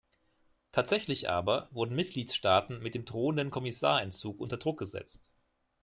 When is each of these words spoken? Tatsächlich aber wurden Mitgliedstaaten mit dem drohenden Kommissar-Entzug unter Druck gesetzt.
Tatsächlich 0.71 1.29
aber 1.29 1.67
wurden 1.69 1.93
Mitgliedstaaten 1.95 2.81
mit 2.81 2.95
dem 2.95 3.05
drohenden 3.05 3.51
Kommissar-Entzug 3.51 4.39
unter 4.39 4.57
Druck 4.57 4.79
gesetzt. 4.79 5.29